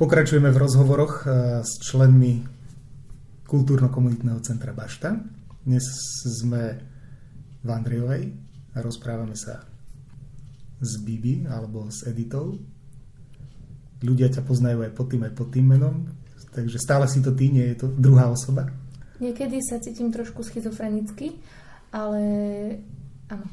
[0.00, 1.30] Pokračujeme v rozhovoroch eh,
[1.60, 2.40] s členmi
[3.44, 5.20] kultúrno-komunitného centra Bašta.
[5.68, 5.84] Dnes
[6.24, 6.80] sme
[7.60, 8.22] v Andrejovej
[8.72, 9.60] a rozprávame sa
[10.80, 12.56] s Bibi alebo s Editou.
[14.02, 16.08] Ľudia ťa poznajú aj pod tým, aj pod tým menom,
[16.56, 18.72] takže stále si to ty, nie je to druhá osoba.
[19.22, 21.38] Niekedy sa cítim trošku schizofrenicky,
[21.94, 22.20] ale
[23.30, 23.46] áno.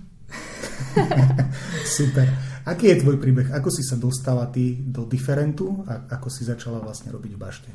[1.99, 2.48] Super.
[2.69, 3.49] Aký je tvoj príbeh?
[3.49, 7.69] Ako si sa dostala ty do diferentu a ako si začala vlastne robiť v bašte?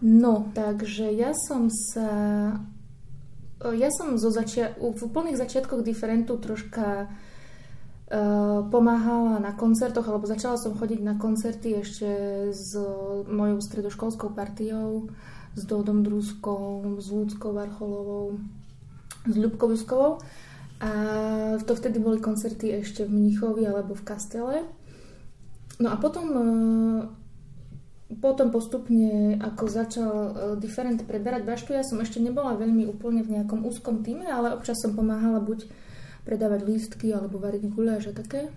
[0.00, 2.08] No, takže ja som sa...
[3.64, 10.56] Ja som zo začia- v úplných začiatkoch diferentu troška uh, pomáhala na koncertoch, alebo začala
[10.60, 12.08] som chodiť na koncerty ešte
[12.52, 12.76] s
[13.28, 15.08] mojou stredoškolskou partiou,
[15.56, 18.36] s Dodom Druskou, s Ľudskou Varcholovou,
[19.28, 20.20] s Ľubkou Juskovou.
[20.82, 20.90] A
[21.62, 24.56] to vtedy boli koncerty ešte v Mnichovi alebo v Kastele.
[25.78, 26.44] No a potom, e,
[28.18, 33.38] potom postupne, ako začal e, Different preberať baštu, ja som ešte nebola veľmi úplne v
[33.38, 35.66] nejakom úzkom týme, ale občas som pomáhala buď
[36.26, 38.50] predávať lístky alebo variť guláš a také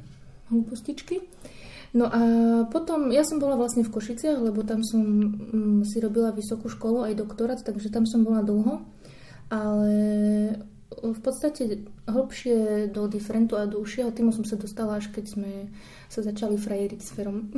[0.50, 1.22] hlúpostičky.
[1.96, 2.22] No a
[2.68, 7.08] potom, ja som bola vlastne v Košiciach, lebo tam som mm, si robila vysokú školu,
[7.08, 8.84] aj doktorát, takže tam som bola dlho.
[9.48, 9.92] Ale
[10.88, 15.52] v podstate hlbšie do differentu a do užšieho týmu som sa dostala, až keď sme
[16.08, 17.52] sa začali frajeriť s Ferom.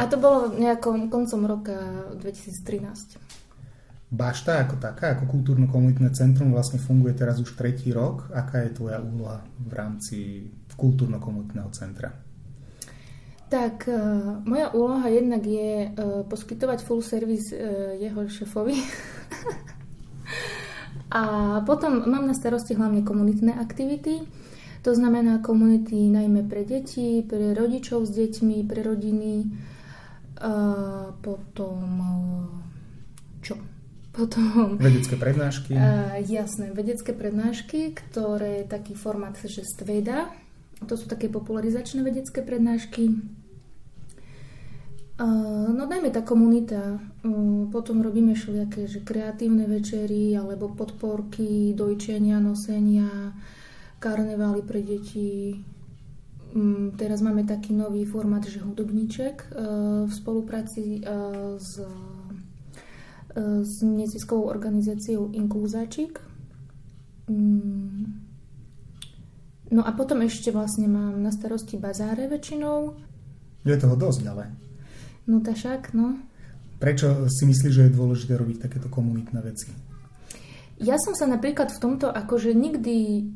[0.00, 1.76] a to bolo nejakom koncom roka
[2.22, 3.18] 2013.
[4.08, 8.32] Bašta ako taká, ako kultúrno-komunitné centrum vlastne funguje teraz už tretí rok.
[8.32, 10.48] Aká je tvoja úloha v rámci
[10.80, 12.08] kultúrno-komunitného centra?
[13.52, 18.80] Tak, uh, moja úloha jednak je uh, poskytovať full service uh, jeho šefovi.
[21.08, 21.22] A
[21.64, 24.28] potom mám na starosti hlavne komunitné aktivity.
[24.84, 29.48] To znamená komunity najmä pre deti, pre rodičov s deťmi, pre rodiny.
[30.38, 30.52] A
[31.18, 31.80] potom
[33.42, 33.56] čo?
[34.12, 34.76] Potom...
[34.76, 35.78] Vedecké prednášky.
[35.78, 40.30] A, jasné, vedecké prednášky, ktoré je taký formát, že stveda.
[40.86, 43.18] To sú také popularizačné vedecké prednášky.
[45.18, 47.02] No najmä tá komunita.
[47.74, 53.34] Potom robíme všelijaké že kreatívne večery alebo podporky, dojčenia, nosenia,
[53.98, 55.58] karnevály pre deti.
[56.54, 59.46] Mm, teraz máme taký nový formát, že hudobníček e,
[60.08, 61.10] v spolupráci e,
[61.60, 61.92] s, e,
[63.60, 66.16] s neziskovou organizáciou Inklúzačik.
[67.28, 68.22] Mm.
[69.68, 72.96] No a potom ešte vlastne mám na starosti bazáre väčšinou.
[73.68, 74.48] Je toho dosť, ale...
[75.28, 76.16] No to však, no.
[76.80, 79.68] Prečo si myslíš, že je dôležité robiť takéto komunitné veci?
[80.80, 83.28] Ja som sa napríklad v tomto akože nikdy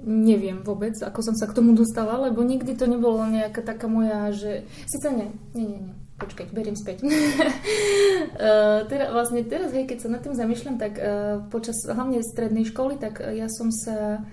[0.00, 4.32] neviem vôbec, ako som sa k tomu dostala, lebo nikdy to nebolo nejaká taká moja,
[4.32, 4.64] že...
[4.88, 5.94] Sice nie, nie, nie, nie.
[6.20, 7.04] Počkaj, beriem späť.
[7.04, 12.64] uh, teda, vlastne teraz, hej, keď sa nad tým zamýšľam, tak uh, počas hlavne strednej
[12.68, 14.24] školy, tak uh, ja som sa uh,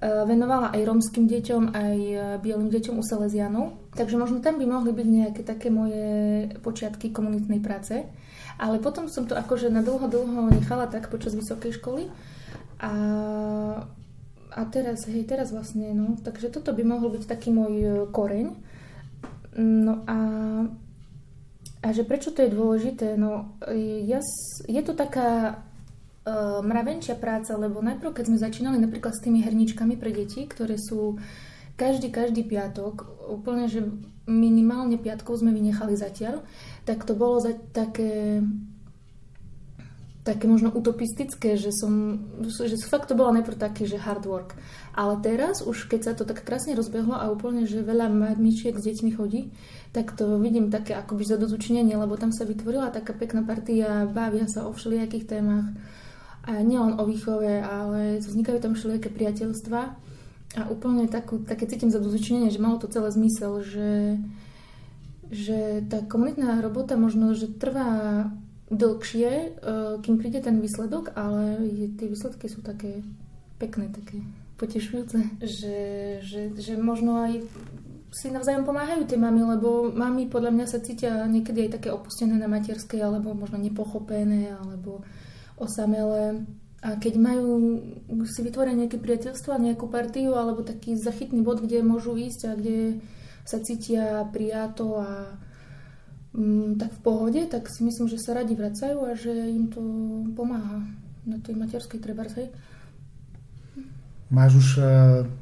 [0.00, 3.90] venovala aj romským deťom, aj eh, bielým deťom u Salesianov.
[3.98, 8.06] Takže možno tam by mohli byť nejaké také moje počiatky komunitnej práce.
[8.58, 12.10] Ale potom som to akože na dlho, dlho nechala tak počas vysokej školy.
[12.78, 12.92] A,
[14.54, 18.46] a teraz, hej, teraz vlastne, no, takže toto by mohol byť taký môj eh, koreň.
[19.58, 20.18] No a,
[21.82, 23.18] a že prečo to je dôležité?
[23.18, 23.58] No,
[24.06, 24.22] ja,
[24.70, 25.58] je to taká
[26.28, 30.76] uh, mravenčia práca, lebo najprv, keď sme začínali napríklad s tými herničkami pre deti, ktoré
[30.76, 31.16] sú
[31.80, 33.80] každý, každý piatok, úplne, že
[34.28, 36.44] minimálne piatkov sme vynechali zatiaľ,
[36.84, 38.44] tak to bolo za také
[40.28, 44.60] také možno utopistické, že som, že fakt to bolo najprv také, že hard work.
[44.92, 48.84] Ale teraz už, keď sa to tak krásne rozbehlo a úplne, že veľa mamičiek s
[48.84, 49.56] deťmi chodí,
[49.96, 54.68] tak to vidím také akoby zadozučnenie, lebo tam sa vytvorila taká pekná partia, bavia sa
[54.68, 55.72] o všelijakých témach
[56.48, 59.80] a nielen o výchove, ale vznikajú tam všelijaké priateľstva.
[60.56, 64.16] A úplne takú, také cítim za že malo to celé zmysel, že,
[65.28, 68.32] že tá komunitná robota možno, že trvá
[68.72, 69.48] dlhšie, e,
[70.00, 71.68] kým príde ten výsledok, ale
[72.00, 73.04] tie výsledky sú také
[73.60, 74.24] pekné, také
[74.56, 75.78] potešujúce, že,
[76.24, 77.44] že, že možno aj
[78.08, 82.40] si navzájom pomáhajú tie mamy, lebo mamy podľa mňa sa cítia niekedy aj také opustené
[82.40, 85.04] na materskej, alebo možno nepochopené, alebo
[85.58, 86.46] osamelé.
[86.78, 87.82] A keď majú
[88.22, 93.02] si vytvoriť nejaké priateľstvo, nejakú partiu alebo taký zachytný bod, kde môžu ísť a kde
[93.42, 95.34] sa cítia prijato a
[96.38, 99.82] mm, tak v pohode, tak si myslím, že sa radi vracajú a že im to
[100.38, 100.86] pomáha
[101.26, 102.38] na tej materskej trebárs.
[104.30, 104.86] Máš už uh,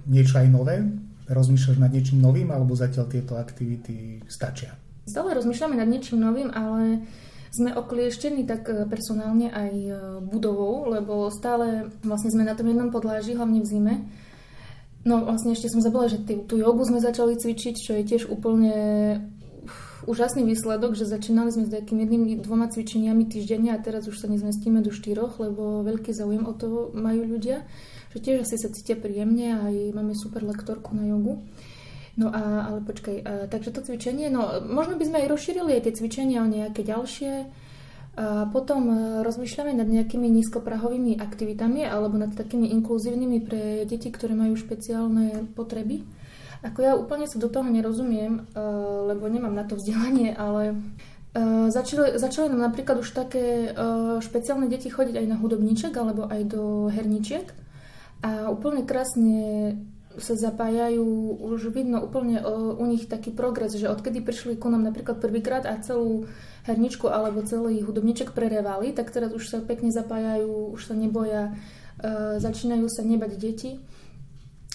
[0.09, 0.81] niečo aj nové
[1.29, 4.75] rozmýšľaš nad niečím novým, alebo zatiaľ tieto aktivity stačia?
[5.07, 7.07] Stále rozmýšľame nad niečím novým, ale
[7.51, 9.93] sme oklieštení tak e, personálne aj e,
[10.27, 13.95] budovou, lebo stále vlastne sme na tom jednom podláži, hlavne v zime.
[15.07, 18.27] No vlastne ešte som zabila, že tú, tú jogu sme začali cvičiť, čo je tiež
[18.27, 18.75] úplne
[20.07, 24.31] úžasný výsledok, že začínali sme s takým jedným, dvoma cvičeniami týždenne a teraz už sa
[24.31, 27.67] nezmestíme do štyroch, lebo veľký záujem o to majú ľudia,
[28.15, 31.43] že tiež asi sa cítia príjemne a aj máme super lektorku na jogu.
[32.17, 35.83] No a, ale počkaj, a, takže to cvičenie, no možno by sme aj rozšírili aj
[35.85, 37.33] tie cvičenia o nejaké ďalšie.
[38.17, 44.33] A potom e, rozmýšľame nad nejakými nízkoprahovými aktivitami alebo nad takými inkluzívnymi pre deti, ktoré
[44.33, 46.01] majú špeciálne potreby.
[46.65, 48.61] Ako ja úplne sa do toho nerozumiem, e,
[49.13, 53.77] lebo nemám na to vzdelanie, ale e, začali, začali nám napríklad už také
[54.25, 57.53] špeciálne deti chodiť aj na hudobníček alebo aj do herničiek.
[58.25, 59.77] A úplne krásne
[60.17, 61.05] sa zapájajú,
[61.45, 62.41] už vidno úplne
[62.77, 66.29] u nich taký progres, že odkedy prišli ku nám napríklad prvýkrát a celú
[66.67, 72.37] herničku alebo celý hudobníček prerevali, tak teraz už sa pekne zapájajú, už sa neboja, uh,
[72.43, 73.71] začínajú sa nebať deti.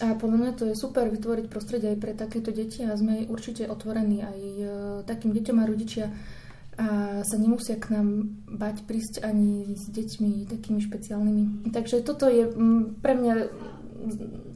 [0.02, 3.70] A podľa mňa to je super vytvoriť prostredie aj pre takéto deti a sme určite
[3.70, 4.68] otvorení aj uh,
[5.06, 6.08] takým deťom a rodičia
[6.80, 11.70] a sa nemusia k nám bať prísť ani s deťmi takými špeciálnymi.
[11.70, 12.48] Takže toto je
[13.04, 13.34] pre mňa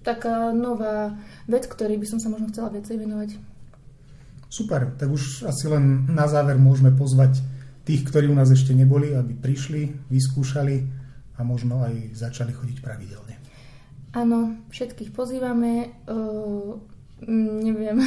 [0.05, 1.17] taká nová
[1.49, 3.29] vec, ktorej by som sa možno chcela viacej venovať.
[4.49, 7.41] Super, tak už asi len na záver môžeme pozvať
[7.83, 10.75] tých, ktorí u nás ešte neboli, aby prišli, vyskúšali
[11.35, 13.35] a možno aj začali chodiť pravidelne.
[14.15, 15.91] Áno, všetkých pozývame.
[16.07, 16.79] Uh,
[17.27, 17.99] neviem,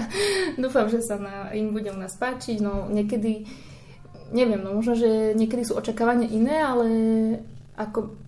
[0.62, 2.60] dúfam, že sa na, im bude u nás páčiť.
[2.60, 3.48] No niekedy,
[4.36, 6.86] neviem, no možno, že niekedy sú očakávania iné, ale
[7.76, 8.25] ako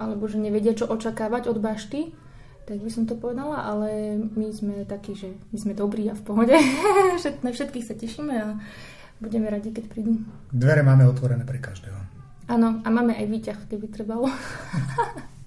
[0.00, 2.16] alebo že nevedia, čo očakávať od bašty,
[2.64, 6.22] tak by som to povedala, ale my sme takí, že my sme dobrí a v
[6.24, 6.56] pohode.
[7.44, 8.56] Na všetkých sa tešíme a
[9.20, 10.24] budeme radi, keď prídu.
[10.48, 11.98] Dvere máme otvorené pre každého.
[12.48, 14.26] Áno, a máme aj výťah, keby trebalo.